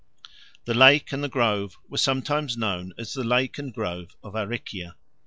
[0.65, 4.95] The lake and the grove were sometimes known as the lake and grove of Aricia.